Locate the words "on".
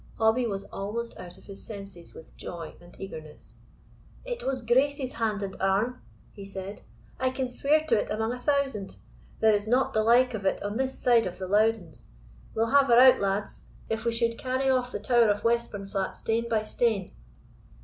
10.63-10.77